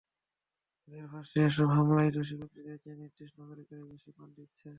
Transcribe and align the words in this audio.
তাদের 0.77 1.05
ভাষ্য, 1.07 1.33
এসব 1.41 1.67
হামলায় 1.75 2.11
দোষী 2.11 2.35
ব্যক্তিদের 2.35 2.77
চেয়ে 2.83 2.99
নির্দোষ 3.01 3.31
নাগরিকেরাই 3.39 3.89
বেশি 3.91 4.09
প্রাণ 4.15 4.29
দিচ্ছে। 4.37 4.69